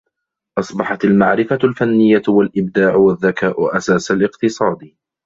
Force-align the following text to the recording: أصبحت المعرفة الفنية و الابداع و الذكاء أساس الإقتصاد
أصبحت 0.59 1.05
المعرفة 1.05 1.59
الفنية 1.63 2.21
و 2.27 2.41
الابداع 2.41 2.95
و 2.95 3.11
الذكاء 3.11 3.77
أساس 3.77 4.11
الإقتصاد 4.11 4.93